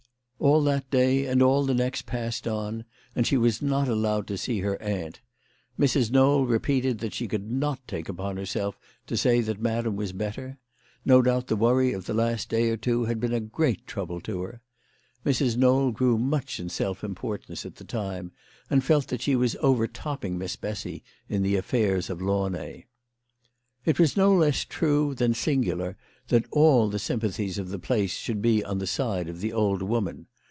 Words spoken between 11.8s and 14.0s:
of the last day or two had been a great